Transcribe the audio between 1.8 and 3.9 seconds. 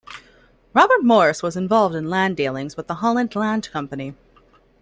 in land dealings with the Holland Land